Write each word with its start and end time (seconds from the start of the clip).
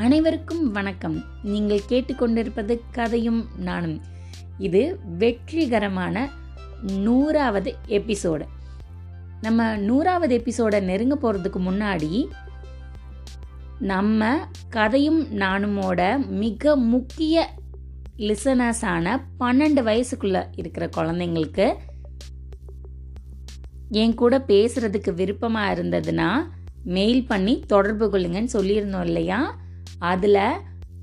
அனைவருக்கும் 0.00 0.72
வணக்கம். 0.72 1.24
நீங்கள் 1.42 1.80
கேட்டுக்கொண்டிருப்பது 1.88 2.80
கதையும் 2.92 3.46
நானும். 3.56 4.00
இது 4.58 4.98
வெற்றிகரமான 5.18 6.28
நூறாவது 6.82 7.74
எபிசோடு. 7.88 8.42
நம்ம 9.40 9.76
நூறாவது 9.76 10.34
எபிசோடை 10.34 10.80
நெருங்க 10.80 11.18
போகிறதுக்கு 11.22 11.58
முன்னாடி 11.58 12.26
நம்ம 13.78 14.38
கதையும் 14.68 15.24
நானுமோட 15.24 16.26
மிக 16.26 16.76
முக்கிய 16.76 17.50
லிசனர்ஸான 18.16 19.22
பன்னெண்டு 19.40 19.82
வயசுக்குள்ள 19.82 20.44
இருக்கிற 20.56 20.88
குழந்தைங்களுக்கு 20.96 21.74
என் 23.90 24.14
கூட 24.14 24.38
பேசுறதுக்கு 24.38 25.10
விருப்பமா 25.10 25.72
இருந்ததுன்னா 25.74 26.42
மெயில் 26.84 27.26
பண்ணி 27.26 27.60
தொடர்பு 27.66 28.10
கொள்ளுங்கன்னு 28.10 28.48
சொல்லியிருந்தோம் 28.52 29.04
இல்லையா? 29.04 29.68
அதில் 30.00 30.42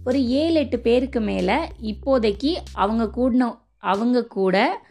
ஒரு 0.06 0.28
ஏழு 0.28 0.54
எட்டு 0.54 0.80
பேருக்கு 0.80 1.22
மேலே 1.22 1.56
இப்போதைக்கு 1.82 2.56
அவங்க 2.74 3.04
கூடின 3.04 3.58
அவங்க 3.78 4.26
கூட 4.26 4.82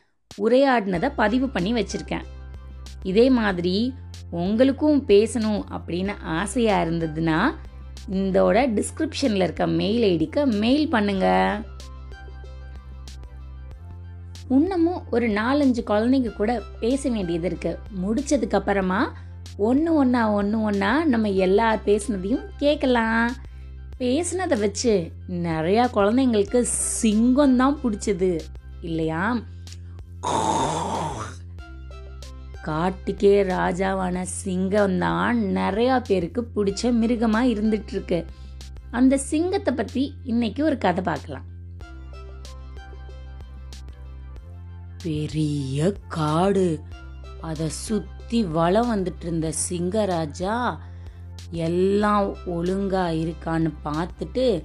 உரையாடினதை 0.43 1.13
பதிவு 1.17 1.49
பண்ணி 1.49 1.73
வச்சுருக்கேன். 1.73 2.25
இதே 3.03 3.31
மாதிரி 3.31 3.95
உங்களுக்கும் 4.31 5.05
பேசணும் 5.07 5.63
அப்படின்னு 5.71 6.13
ஆசையாக 6.23 6.91
இருந்ததுன்னா 6.91 7.55
இதோட 8.11 8.59
டிஸ்கிரிப்ஷனில் 8.77 9.43
இருக்க 9.43 9.67
மெயில் 9.67 10.03
ஐடிக்கு 10.03 10.59
மெயில் 10.59 10.91
பண்ணுங்க. 10.91 11.27
இன்னமும் 14.49 15.03
ஒரு 15.11 15.29
நாலஞ்சு 15.29 15.83
குழந்தைங்க 15.87 16.33
கூட 16.33 16.63
பேச 16.81 17.11
வேண்டியது 17.11 17.47
இருக்கு. 17.47 17.79
முடிச்சதுக்கு 18.05 18.55
அப்புறமா 18.55 19.13
ஒன்று 19.57 19.95
ஒன்றா 19.95 20.31
ஒன்று 20.31 20.61
ஒன்றா 20.61 21.05
நம்ம 21.05 21.31
எல்லார் 21.31 21.81
பேசுனதையும் 21.85 22.45
கேட்கலாம். 22.57 23.31
பேசுனதை 24.01 24.57
வச்சு 24.61 25.13
நிறையா 25.29 25.85
குழந்தைங்களுக்கு 25.95 26.61
சிங்கம் 27.01 27.57
தான் 27.57 27.79
பிடிச்சது. 27.83 28.41
இல்லையா? 28.81 29.39
காட்டுக்கே 32.63 33.33
ராஜாவான 33.53 34.23
சிங்கம் 34.23 34.99
தான் 34.99 35.37
நிறையா 35.37 36.03
பேருக்கு 36.07 36.43
பிடிச்ச 36.57 36.93
மிருகமாக 36.93 37.47
இருந்துட்டுருக்கு 37.47 38.25
அந்த 38.91 39.19
சிங்கத்தை 39.19 39.75
பற்றி 39.75 40.15
இன்னைக்கு 40.25 40.65
ஒரு 40.65 40.79
கதை 40.79 41.05
பார்க்கலாம். 41.05 41.47
பெரிய 45.03 45.93
காடு. 46.09 46.81
அதை 47.41 47.69
சுற்றி 47.69 48.43
வளம் 48.43 48.91
வந்துட்டு 48.95 49.23
இருந்த 49.23 49.53
சிங்கராஜா 49.69 50.79
எல்லாம் 51.53 52.27
ஒழுங்கா 52.47 53.05
இருக்கான்னு 53.23 53.71
பார்த்துட்டு 53.85 54.65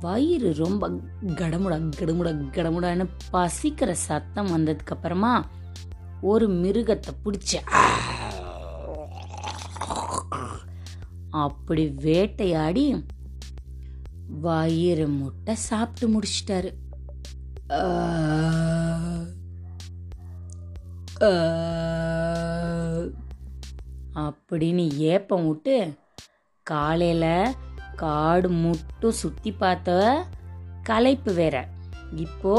வயிறு 0.00 0.54
ரொம்ப 0.54 0.90
கடமுட 1.34 1.74
கடமுட 2.00 2.30
கடமுடான்னு 2.56 3.04
பசிக்கிற 3.32 3.90
சத்தம் 3.90 4.52
வந்ததுக்கு 4.54 4.94
அப்புறமா 4.94 5.46
ஒரு 6.20 6.48
மிருகத்தை 6.48 7.12
பிடிச்ச 7.24 7.62
அப்படி 11.30 11.84
வேட்டையாடி 11.88 13.04
வயிறு 14.26 15.08
முட்டை 15.08 15.54
சாப்பிட்டு 15.54 16.06
முடிச்சிட்டாரு. 16.14 16.70
அப்படின்னு 24.14 24.84
ஏப்பம் 24.96 25.46
விட்டு 25.46 25.76
காலையில் 26.66 27.54
காடு 27.96 28.50
முட்டும் 28.50 29.18
சுற்றி 29.22 29.52
பார்த்த 29.52 30.24
களைப்பு 30.82 31.32
வேற. 31.34 31.56
இப்போ 32.16 32.54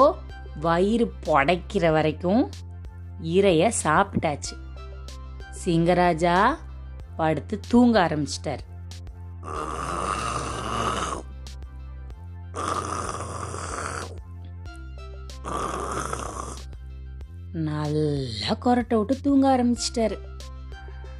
வயிறு 0.62 1.06
புடைக்கிற 1.26 1.92
வரைக்கும் 1.92 2.50
இறைய 3.38 3.72
சாப்பிட்டாச்சு. 3.84 4.56
சிங்கராஜா 5.64 6.38
படுத்து 7.16 7.60
தூங்க 7.68 7.96
ஆரம்பிச்சிட்டார். 8.08 8.64
நல்லா 17.68 18.54
கொரட்டை 18.66 18.96
விட்டு 18.98 19.16
தூங்க 19.22 19.46
ஆரம்பிச்சிட்டாரு. 19.56 20.18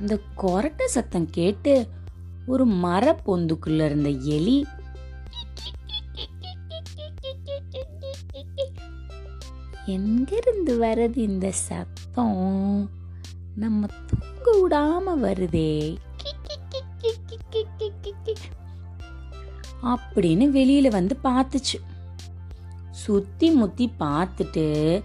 இந்த 0.04 0.20
கொரட்டை 0.38 0.86
சத்தம் 0.86 1.30
கேட்டு 1.30 1.88
ஒரு 2.48 2.66
மர 2.66 3.20
பொந்துக்குள்ள 3.26 3.86
இருந்த 3.86 4.10
எலி 4.10 4.66
எங்கிருந்து 9.86 10.80
வருது 10.82 11.18
இந்த 11.18 11.52
சத்தம்? 11.52 12.90
நம்ம 13.56 13.88
தூங்க 14.06 14.78
விடாம 14.78 15.28
வருதே. 15.28 15.98
அப்படின்னு 19.84 20.46
வெளியில 20.60 20.90
வந்து 20.90 21.20
பார்த்துச்சு. 21.24 21.80
சுத்தி 22.92 23.52
முத்தி 23.52 23.92
பார்த்துட்டு 24.00 25.04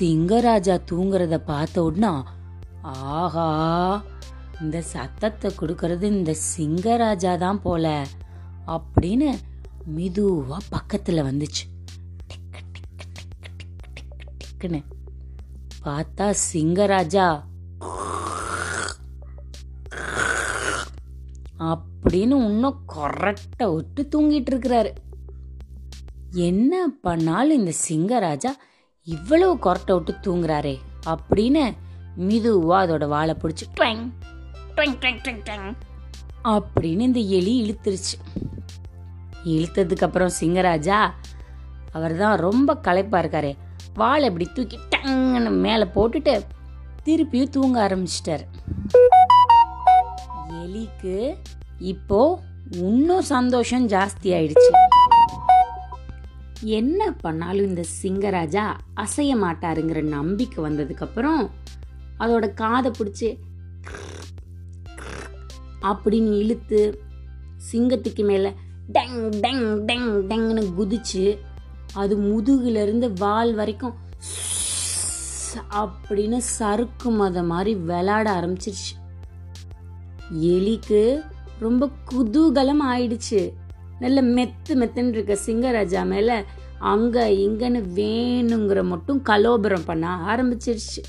சிங்கராஜா 0.00 0.80
தூங்குறத 0.90 1.36
பார்த்த 1.36 1.82
உடனே 1.82 2.22
ஆஹா 2.82 4.02
இந்த 4.60 4.82
சத்தத்தை 4.82 5.52
கொடுக்கறது 5.60 6.02
இந்த 6.02 6.34
சிங்கராஜா 6.56 7.38
தான் 7.38 7.60
போல 7.62 8.06
அப்படின்னு 8.66 9.38
மெதுவாக 9.84 10.64
பக்கத்தில் 10.70 11.22
வந்துச்சு. 11.22 11.64
டிக்கு, 14.38 14.82
பார்த்தா 15.84 16.34
சிங்கராஜா. 16.52 17.48
அப்படின்னு 21.58 22.36
இன்னும் 22.46 22.78
கொரட்டை 22.94 23.74
விட்டு 23.74 24.08
தூங்கிட்டு 24.12 24.50
இருக்கிறாரு. 24.52 24.90
என்ன 26.32 26.88
பண்ணாலும் 27.02 27.58
இந்த 27.58 27.72
சிங்கராஜா 27.88 28.50
இவ்வளவு 29.02 29.54
கொரட்டை 29.56 30.02
விட்டு 30.02 30.12
தூங்குறாரே 30.26 30.78
அப்படின்னு 31.06 31.74
மிதுவா 32.18 32.78
அதோட 32.84 33.08
வாழை 33.08 33.34
பிடிச்சி 33.42 33.66
ட்வங் 33.80 34.12
அப்படின்னு 36.52 37.06
இந்த 37.08 37.20
எலி 37.38 37.54
இழுத்துருச்சு. 37.62 38.16
இழுத்ததுக்கு 39.44 40.02
அப்புறம் 40.02 40.32
சிங்கராஜா 40.40 40.98
அவர் 41.92 42.16
தான் 42.16 42.36
ரொம்ப 42.36 42.76
களைப்பா 42.76 43.18
இருக்காரு. 43.22 43.56
வாழை 43.94 44.26
இப்படி 44.28 44.46
தூக்கி 44.54 44.78
டங்குன்னு 44.92 45.50
மேலே 45.66 45.86
போட்டுட்டு 45.94 46.34
திருப்பியும் 47.04 47.54
தூங்க 47.56 47.76
ஆரம்பிச்சிட்டாரு. 47.86 48.44
எலிக்கு 50.62 51.36
இப்போ 51.78 52.40
இன்னும் 52.70 53.22
சந்தோஷம் 53.22 53.88
ஜாஸ்தி 53.88 54.28
ஆயிடுச்சு. 54.38 54.70
என்ன 56.62 57.10
பண்ணாலும் 57.20 57.68
இந்த 57.68 57.84
சிங்கராஜா 58.02 58.64
அசைய 58.94 59.34
மாட்டாருங்கிற 59.44 60.02
நம்பிக்கை 60.02 60.64
வந்ததுக்கு 60.64 61.06
அப்புறம் 61.08 61.50
அதோட 62.18 62.54
காதை 62.54 62.90
பிடிச்சி 62.98 63.28
அப்படின்னு 65.82 66.38
இழுத்து 66.38 67.02
சிங்கத்துக்கு 67.72 68.24
மேலே 68.24 68.54
டங் 68.88 69.28
டங் 69.28 69.84
டங் 69.84 70.26
டங்னு 70.26 70.62
குதிச்சு 70.78 71.38
அது 71.94 72.16
முதுகுலேருந்து 72.16 73.12
வால் 73.18 73.54
வரைக்கும் 73.54 73.94
அப்படின்னு 75.70 76.36
சறுக்கு 76.36 77.10
மதம் 77.10 77.46
மாதிரி 77.46 77.74
விளாட 77.74 78.26
ஆரம்பிச்சிருச்சு. 78.38 78.92
எலிக்கு 80.40 81.20
ரொம்ப 81.58 81.88
குதூகலம் 82.10 82.82
ஆயிடுச்சு. 82.92 83.52
நல்ல 83.98 84.22
மெத்து 84.22 84.68
மெத்துன்னு 84.68 85.08
இருக்க 85.08 85.38
சிங்கராஜா 85.46 86.06
மேலே 86.06 86.44
அங்கே 86.78 87.48
இங்கன்னு 87.48 87.82
வேணுங்கிற 87.94 88.84
மட்டும் 88.84 89.22
கலோபரம் 89.24 89.84
பண்ண 89.84 90.34
ஆரம்பிச்சிருச்சு. 90.34 91.02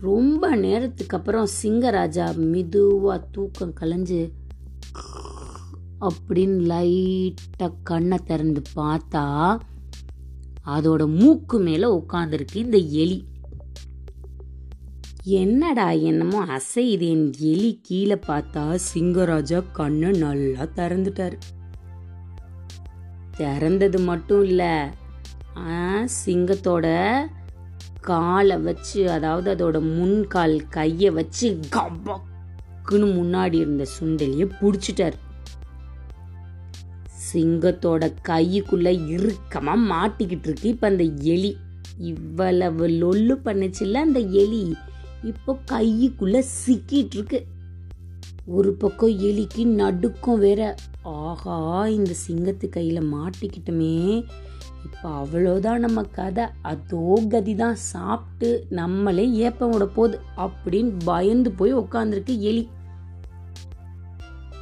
ரொம்ப 0.00 0.56
நேரத்துக்கு 0.56 1.16
அப்புறம் 1.16 1.48
சிங்கராஜா 1.62 2.26
மெதுவாக 2.52 3.26
தூக்கம் 3.32 3.74
கலைஞ்சு 3.80 4.20
அப்படின்னு 6.08 6.60
லைட்டாக 6.70 7.74
கண்ணை 7.82 8.18
திறந்து 8.18 8.62
பார்த்தா 8.76 9.24
அதோட 10.66 11.02
மூக்கு 11.14 11.58
மேலே 11.58 11.88
உட்காந்துருக்கு 11.90 12.54
இந்த 12.54 12.78
எலி. 13.02 13.18
என்னடா 15.40 15.90
என்னமோ 15.90 16.40
அசையுது 16.56 17.06
என் 17.14 17.32
எலி 17.38 17.80
கீழே 17.82 18.18
பார்த்தா 18.26 18.78
சிங்கராஜா 18.94 19.62
கண்ணை 19.72 20.10
நல்லா 20.10 20.62
திறந்துட்டாரு. 20.76 21.38
திறந்தது 23.36 24.00
மட்டும் 24.04 24.44
இல்லை 24.44 24.72
சிங்கத்தோட 26.24 26.86
காலை 28.00 28.56
வச்சு 28.58 29.10
அதாவது 29.10 29.48
அதோட 29.54 29.80
முன்கால் 29.80 30.68
கையை 30.68 31.10
வச்சு 31.10 31.58
கபக்குன்னு 31.76 33.08
முன்னாடி 33.18 33.54
இருந்த 33.54 33.86
சுண்டலிய 34.00 34.44
புடிச்சிட்டார். 34.60 35.18
சிங்கத்தோட 37.32 38.04
கைக்குள்ள 38.28 38.88
இறுக்கமா 39.16 39.74
மாட்டிக்கிட்டு 39.90 40.46
இருக்கு. 40.48 40.68
இப்ப 40.68 40.88
அந்த 40.88 41.04
எலி 41.04 41.56
இவ்வளவு 41.98 42.88
லொல்லு 42.88 43.36
பண்ணுச்சுல்ல 43.44 43.92
அந்த 43.92 44.20
எலி 44.20 44.74
இப்போ 45.22 45.58
கைக்குள்ள 45.72 46.44
சிக்கிட்டு 46.66 47.14
இருக்கு. 47.14 47.46
ஒரு 48.46 48.72
பக்கம் 48.72 49.18
எலிக்கு 49.18 49.64
நடுக்கம் 49.64 50.38
வேற. 50.38 50.74
ஆஹா 51.02 51.86
இந்த 51.88 52.12
சிங்கத்து 52.28 52.66
கையில 52.76 53.02
மாட்டிக்கிட்டுமே. 53.14 54.24
இப்போ 54.84 55.08
அவ்வளோதான் 55.20 55.78
நம்ம 55.78 56.02
கதை. 56.02 56.44
அதோ 56.62 57.22
கதி 57.28 57.54
தான் 57.54 57.74
சாப்பிட்டு 57.74 58.66
நம்மளே 58.68 59.24
ஏப்பம் 59.30 59.70
விட 59.70 59.86
போகுது 59.86 60.20
அப்படின்னு 60.36 60.92
பயந்து 61.04 61.50
போய் 61.50 61.74
உட்காந்துருக்கு 61.74 62.34
எலி. 62.50 62.68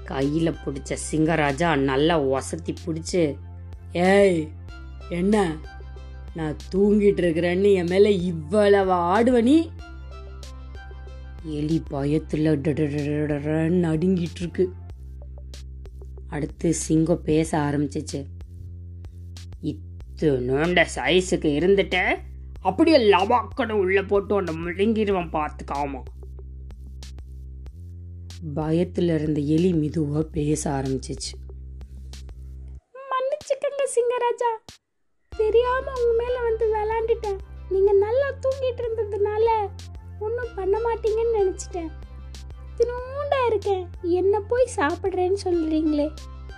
கையில் 0.05 0.59
பிடிச்ச 0.65 0.97
சிங்கராஜா 1.11 1.79
நல்லா 1.79 2.15
ஒசத்தி 2.21 2.75
பிடிச்சி 2.85 3.37
ஏய் 3.93 4.49
என்ன? 5.09 5.57
நான் 6.35 6.57
தூங்கிட்டு 6.73 7.21
இருக்கிறேன்னு 7.25 7.71
என் 7.73 7.87
மேலே 7.87 8.17
இவ்வளவு 8.17 8.93
ஆடுவனி 8.93 9.71
எலி 11.43 11.83
பயத்தில் 11.89 12.49
நடுங்கிட்டு 13.87 14.41
இருக்கு. 14.41 14.73
அடுத்து 16.29 16.75
சிங்கம் 16.75 17.23
பேச 17.23 17.51
ஆரம்பிச்சிச்சு. 17.59 18.21
நோண்ட 20.27 20.87
சைஸுக்கு 20.95 21.51
இருந்துட்டு 21.61 22.19
அப்படியே 22.61 22.97
லவாக்கடை 22.97 23.73
உள்ளே 23.73 24.03
போட்டு 24.03 24.35
உன்னை 24.35 24.55
முழுங்கிடுவான் 24.55 25.33
பார்த்துக்காமா 25.33 26.03
பயத்தில் 28.55 29.09
இருந்த 29.09 29.41
எலி 29.41 29.73
மெதுவாக 29.73 30.23
பேச 30.23 30.71
ஆரம்பிச்சிச்சு. 30.71 31.33
மன்னிச்சுக்கங்க 32.95 33.83
சிங்கராஜா. 33.95 34.73
தெரியாம 35.37 35.93
உங்க 35.93 36.25
மேல 36.25 36.43
வந்து 36.43 36.75
விளாண்டுட்டேன். 36.75 37.39
நீங்க 37.69 37.93
நல்லா 37.93 38.31
தூங்கிட்டு 38.31 38.83
இருந்ததுனால 38.83 39.69
ஒன்றும் 40.19 40.55
பண்ண 40.55 40.79
மாட்டீங்கன்னு 40.79 41.37
நினச்சிட்டேன். 41.39 41.91
தினூண்டா 42.77 43.47
இருக்கேன். 43.47 43.89
என்ன 44.03 44.41
போய் 44.41 44.69
சாப்பிட்றேன்னு 44.77 45.37
சொல்றீங்களே. 45.45 46.11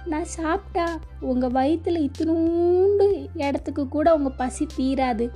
நான் 0.07 0.25
சாப்பிட்டா 0.25 0.99
உங்கள் 1.21 1.51
வயிற்றில் 1.51 2.11
இத்தினூண்டு 2.11 3.29
இடத்துக்கு 3.35 3.89
கூட 3.89 4.15
உங்கள் 4.15 4.33
பசி 4.33 4.67
தீராது. 4.77 5.31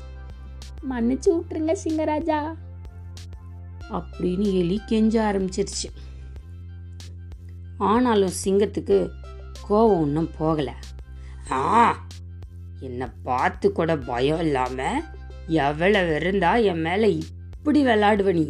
மன்னிச்சு 0.91 1.31
விட்டுருங்க 1.31 1.77
சிங்கராஜா. 1.85 2.55
அப்படின்னு 3.91 4.53
எலி 4.53 4.81
கெஞ்ச 4.87 5.33
ஆரம்பிச்சிருச்சு. 5.33 5.89
ஆனாலும் 7.79 8.31
சிங்கத்துக்கு 8.45 9.11
கோவம் 9.69 10.01
ஒன்றும் 10.01 10.31
போகலை. 10.41 10.73
ஆ 11.51 11.97
என்னை 12.81 13.07
பார்த்து 13.23 13.73
கூட 13.73 13.97
பயம் 13.97 14.41
இல்லாமல் 14.41 15.03
எவ்வளவு 15.47 16.15
இருந்தா 16.15 16.57
என் 16.57 16.81
மேலே 16.81 17.17
இப்படி 17.17 17.85
விளையாடுவ 17.85 18.33
நீ? 18.33 18.47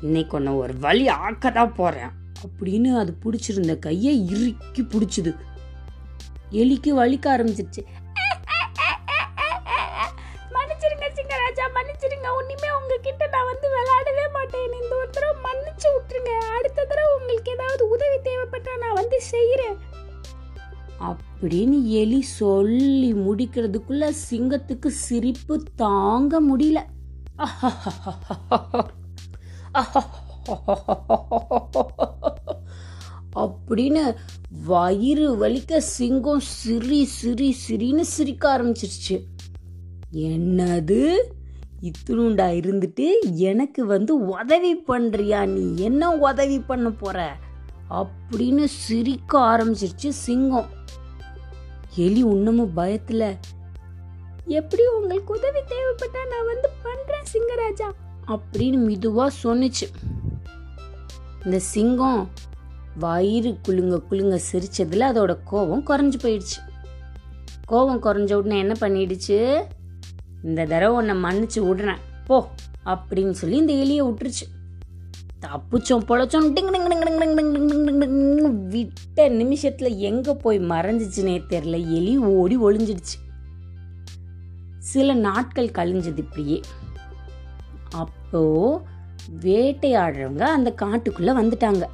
இன்னைக்கு 0.00 0.36
ஒன்று 0.36 0.56
ஒரு 0.56 0.78
வழி 0.78 1.08
ஆக்க 1.08 1.50
தான் 1.50 1.74
போகிறேன் 1.74 2.10
அப்படின்னு 2.44 2.90
அது 3.02 3.12
பிடிச்சிருந்த 3.22 3.72
கையை 3.86 4.14
இறுக்கி 4.34 4.82
பிடிச்சிது. 4.82 5.32
எலிக்கு 6.60 6.90
வலிக்க 6.98 7.26
ஆரம்பிச்சிருச்சு. 7.34 7.82
மன்னிச்சிருங்க 10.54 11.06
சிங்கராஜா 11.16 11.64
மன்னிச்சிருங்க. 11.76 12.28
ஒன்றுமே 12.38 12.68
உங்ககிட்ட 12.78 13.26
நான் 13.34 13.48
வந்து 13.50 13.66
விளையாடவே 13.74 14.26
மாட்டேன். 14.36 14.76
இந்த 14.82 14.94
ஒரு 15.00 15.10
தடவை 15.16 15.34
மன்னிச்சு 15.46 15.88
விட்டுருங்க. 15.94 16.32
அடுத்த 16.58 16.84
தடவை 16.84 17.10
உங்களுக்கு 17.18 17.54
ஏதாவது 17.56 17.84
உதவி 17.94 18.18
தேவைப்பட்டா 18.28 18.74
நான் 18.84 18.98
வந்து 19.00 19.20
செய்கிறேன் 19.32 19.76
அப்படின்னு 21.08 21.76
எலி 22.02 22.20
சொல்லி 22.38 23.10
முடிக்கிறதுக்குள்ள 23.26 24.04
சிங்கத்துக்கு 24.28 24.88
சிரிப்பு 25.04 25.56
தாங்க 25.82 26.40
முடியல. 26.48 26.80
அப்படின்னு 33.34 34.14
வயிறு 34.64 35.48
வலிக்க 35.48 35.76
சிங்கம் 35.76 36.40
சிரி 36.40 37.04
சிரி 37.04 37.56
சிரின்னு 37.68 38.00
சிரிக்க 38.00 38.58
ஆரம்பிச்சிருச்சு. 38.58 39.24
என்னது? 40.12 41.16
இத்துணுண்டா 41.82 42.48
இருந்துட்டு 42.60 43.08
எனக்கு 43.32 43.86
வந்து 43.86 44.24
உதவி 44.24 44.78
பண்றியா? 44.78 45.46
நீ 45.46 45.82
என்ன 45.82 46.14
உதவி 46.14 46.60
பண்ண 46.60 46.90
போற? 46.90 47.36
அப்படின்னு 47.90 48.64
சிரிக்க 48.64 49.38
ஆரம்பிச்சிருச்சு 49.38 50.08
சிங்கம். 50.08 50.66
எலி 51.96 52.18
இன்னமும் 52.18 52.76
பயத்துல 52.76 53.36
எப்படி 54.46 54.86
உங்களுக்கு 54.86 55.34
உதவி 55.34 55.58
தேவைப்பட்டா 55.58 56.18
நான் 56.30 56.46
வந்து 56.46 56.70
பண்றேன் 56.82 57.24
சிங்கராஜா? 57.32 57.92
அப்படின்னு 58.26 58.90
மெதுவா 58.90 59.26
சொன்னுச்சு. 59.42 60.16
இந்த 61.44 61.58
சிங்கம் 61.58 62.30
வயிறு 62.98 63.58
குலுங்க 63.62 64.00
குலுங்க 64.10 64.40
சிரிச்சதுல 64.52 65.10
அதோட 65.12 65.38
கோபம் 65.44 65.86
குறைஞ்சு 65.86 66.14
போயிடுச்சு. 66.14 66.58
கோபம் 67.64 68.02
குறைஞ்ச 68.02 68.34
உடனே 68.34 68.58
என்ன 68.58 68.74
பண்ணிடுச்சு? 68.80 69.62
இந்த 70.42 70.64
தடவை 70.64 71.06
உன்னை 71.06 71.30
மன்னிச்சு 71.30 71.54
விடுறேன். 71.54 71.96
போ 72.24 72.48
அப்படின்னு 72.86 73.30
சொல்லி 73.30 73.56
இந்த 73.56 73.72
எலியை 73.72 74.06
விட்டுருச்சு. 74.06 74.56
தப்புச்சோம் 75.40 76.04
பொழைச்சோம் 76.08 76.50
டிங் 76.50 76.68
டிங் 76.68 76.78
டிங் 76.78 76.92
டிங் 76.92 77.18
டிங் 77.18 77.34
டிங் 77.36 77.56
டிங் 77.56 77.86
டிங் 77.86 78.00
டிங் 78.00 78.50
விட்ட 78.50 79.28
நிமிஷத்துல 79.28 79.96
எங்க 79.96 80.34
போய் 80.34 80.60
மறைஞ்சிச்சுனே 80.60 81.42
தெரியல 81.48 81.94
எலி 81.94 82.18
ஓடி 82.18 82.58
ஒளிஞ்சிடுச்சு. 82.58 83.16
சில 84.78 85.14
நாட்கள் 85.14 85.70
கழிஞ்சது 85.70 86.18
இப்படியே. 86.18 86.60
அப்போ 87.90 88.82
வேட்டையாடுறவங்க 89.44 90.44
அந்த 90.56 90.70
காட்டுக்குள்ளே 90.82 91.32
வந்துட்டாங்க. 91.40 91.84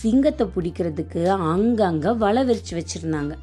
சிங்கத்தை 0.00 0.46
பிடிக்கிறதுக்கு 0.54 1.22
அங்கங்கே 1.52 2.12
வலை 2.24 2.42
விரிச்சு 2.48 2.74
வச்சுருந்தாங்க. 2.78 3.34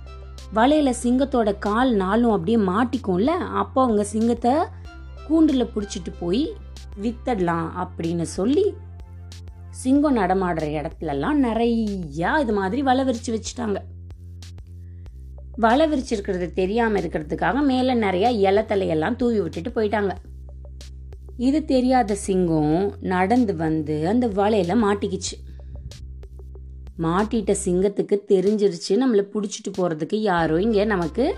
வலையில் 0.53 0.99
சிங்கத்தோட 1.03 1.49
கால் 1.59 1.91
நாளும் 1.95 2.31
அப்படியே 2.31 2.57
மாட்டிக்கும்ல 2.71 3.33
அப்போ 3.61 3.79
அவங்க 3.83 4.03
சிங்கத்தை 4.03 4.53
கூண்டில் 5.27 5.71
பிடிச்சிட்டு 5.73 6.13
போய் 6.19 6.43
வித்தடலாம் 7.03 7.67
அப்படின்னு 7.83 8.25
சொல்லி 8.37 8.65
சிங்கம் 9.81 10.17
நடமாடுற 10.17 10.65
இடத்துலலாம் 10.79 11.37
நிறையா 11.47 12.31
இது 12.43 12.53
மாதிரி 12.53 12.81
வலை 12.81 13.03
விரிச்சு 13.09 13.31
வச்சுட்டாங்க. 13.35 13.79
வலை 15.65 15.85
விரிச்சிருக்கிறது 15.91 16.47
தெரியாமல் 16.53 17.01
இருக்கிறதுக்காக 17.01 17.63
நிறையா 18.05 18.29
இலை 18.47 18.63
தலையெல்லாம் 18.63 19.15
தூவி 19.15 19.39
விட்டுட்டு 19.41 19.71
போயிட்டாங்க. 19.77 20.13
இது 21.37 21.65
தெரியாத 21.65 22.15
சிங்கம் 22.15 22.93
நடந்து 22.99 23.55
வந்து 23.55 24.07
அந்த 24.07 24.27
வலையில 24.27 24.75
மாட்டிக்கிச்சு. 24.83 25.35
மாட்டிட்ட 26.99 27.55
சிங்கத்துக்கு 27.65 28.15
தெரிஞ்சிருச்சு. 28.27 28.89
நம்மளை 28.89 29.23
பிடிச்சிட்டு 29.33 29.69
போறதுக்கு 29.77 30.15
யாரோ 30.15 30.61
இங்கே 30.61 30.85
நமக்கு 30.85 31.35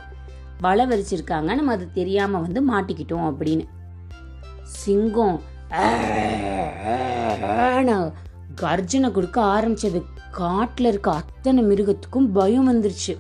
வலை 0.60 0.86
வரிச்சிருக்காங்க. 0.86 1.50
நம்ம 1.60 1.72
அது 1.72 1.92
தெரியாம 1.94 2.40
வந்து 2.40 2.62
மாட்டிக்கிட்டோம் 2.74 3.28
அப்படின்னு. 3.32 3.66
சிங்கம் 4.64 5.42
கர்ஜனை 8.56 9.12
கொடுக்க 9.12 9.42
ஆரம்பிச்சது. 9.42 10.04
காட்டில் 10.32 10.88
இருக்க 10.88 11.12
அத்தனை 11.12 11.64
மிருகத்துக்கும் 11.64 12.28
பயம் 12.34 12.70
வந்துருச்சு. 12.72 13.14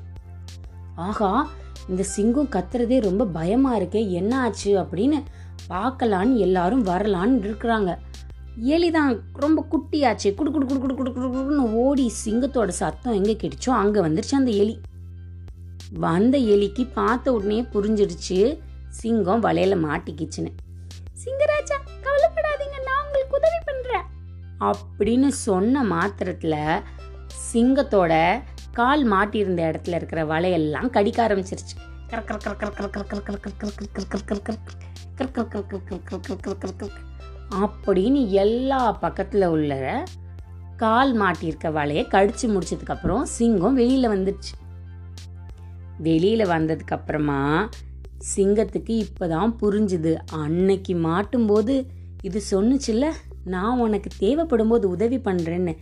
ஆகா 0.95 1.49
இந்த 1.89 2.03
சிங்கம் 2.03 2.49
கத்துறதே 2.51 3.01
ரொம்ப 3.01 3.25
பயமா 3.25 3.77
இருக்கே. 3.77 4.09
என்ன 4.09 4.41
ஆச்சு 4.41 4.81
அப்படின்னு 4.81 5.23
பார்க்கலான்னு 5.69 6.35
எல்லாரும் 6.37 6.85
வரலான்னு 6.85 7.37
இருக்கிறாங்க. 7.43 7.97
எலிதான் 8.61 9.19
ரொம்ப 9.33 9.65
குட்டியாச்சு. 9.71 10.35
குடு 10.35 10.51
குடு 10.51 10.65
குடு 10.65 10.79
குடு 10.79 10.95
குடு 10.95 11.11
குடு 11.11 11.27
குடுன்னு 11.27 11.73
ஓடி 11.73 12.11
சிங்கத்தோட 12.25 12.67
சத்தம் 12.67 13.13
எங்கே 13.13 13.33
கிடைச்சோ 13.33 13.69
அங்கே 13.69 13.99
வந்துருச்சு 13.99 14.35
அந்த 14.35 14.51
எலி. 14.51 14.79
வந்த 15.93 16.37
எலிக்கு 16.37 16.89
பார்த்த 16.93 17.33
உடனே 17.33 17.61
புரிஞ்சிடுச்சு 17.61 18.59
சிங்கம் 18.89 19.43
வலையில 19.43 19.75
மாட்டிக்கிச்சுன்னு. 19.85 20.51
சிங்கராஜா 21.23 21.77
கவலைப்படாதீங்க 22.05 22.77
நான் 22.85 23.03
உங்களுக்கு 23.05 23.35
உதவி 23.35 23.59
பண்றேன். 23.65 24.05
அப்படின்னு 24.59 25.27
சொன்ன 25.27 25.83
மாத்திரத்துல 25.83 26.81
சிங்கத்தோட 27.53 28.41
கால் 28.71 29.11
மாட்டியிருந்த 29.11 29.61
இடத்துல 29.69 29.95
இருக்கிற 29.95 30.23
வலையெல்லாம் 30.23 30.89
கடிக்க 30.89 31.27
ஆரம்பிச்சிருச்சு. 31.27 31.75
அப்படின்னு 37.77 38.29
எல்லா 38.29 38.91
பக்கத்தில் 38.91 39.45
உள்ள 39.45 40.05
கால் 40.77 41.19
மாட்டியிருக்க 41.19 41.71
வலையை 41.71 42.03
கடிச்சு 42.07 42.41
முடிச்சதுக்கப்புறம் 42.41 43.21
சிங்கம் 43.21 43.73
வெளியில் 43.73 44.07
வந்துடுச்சு 44.07 44.51
வெளியில் 45.97 46.39
வந்ததுக்கப்புறமா 46.39 47.69
சிங்கத்துக்கு 48.35 49.05
இப்போதான் 49.05 49.55
புரிஞ்சுது. 49.61 50.15
அன்னைக்கு 50.31 50.95
மாட்டும்போது 50.95 51.87
இது 52.21 52.41
சொன்னுச்சுல்ல 52.51 53.11
நான் 53.43 53.79
உனக்கு 53.79 54.09
தேவைப்படும் 54.17 54.67
போது 54.67 54.89
உதவி 54.89 55.17
பண்ணுறேன்னு 55.17 55.77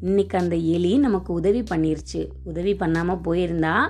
இன்னைக்கு 0.00 0.38
அந்த 0.38 0.56
எலி 0.56 0.98
நமக்கு 0.98 1.32
உதவி 1.32 1.62
பண்ணிருச்சு. 1.62 2.30
உதவி 2.44 2.74
பண்ணாமல் 2.74 3.16
போயிருந்தா 3.16 3.88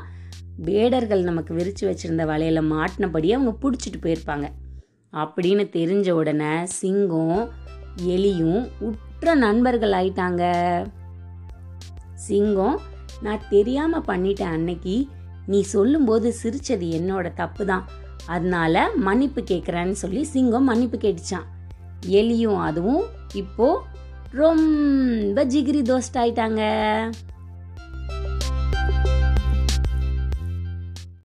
வேடர்கள் 0.57 1.23
நமக்கு 1.23 1.55
விரிச்சு 1.55 1.85
வச்சிருந்த 1.85 2.25
வலையில 2.31 2.61
மாட்டினபடி 2.73 3.29
அவங்க 3.33 3.53
பிடிச்சிட்டு 3.63 3.99
போயிருப்பாங்க. 4.03 4.47
அப்படின்னு 5.13 5.65
தெரிஞ்ச 5.79 6.11
உடனே 6.11 6.67
சிங்கம் 6.67 7.53
எலியும் 8.15 8.69
உற்ற 8.79 9.35
நண்பர்கள் 9.35 9.93
ஆயிட்டாங்க. 9.93 10.43
சிங்கம் 12.15 12.81
நான் 13.23 13.47
தெரியாம 13.51 13.99
பண்ணிட்டேன் 13.99 14.55
அன்னைக்கு 14.57 15.09
நீ 15.47 15.63
சொல்லும்போது 15.63 16.35
சிரிச்சது 16.43 16.87
என்னோட 16.99 17.35
தப்பு 17.35 17.67
தான் 17.67 17.85
அதனால 18.27 18.91
மன்னிப்பு 18.97 19.41
கேட்குறேன்னு 19.41 19.91
சொல்லி 19.91 20.25
சிங்கம் 20.25 20.65
மன்னிப்பு 20.65 20.99
கேட்டுச்சான். 20.99 21.47
எலியும் 22.07 22.59
அதுவும் 22.59 23.05
இப்போ 23.35 23.83
ரொம்ப 24.33 25.45
ஜிகிரி 25.45 25.83
தோஸ்ட் 25.83 26.19
ஆயிட்டாங்க 26.23 26.63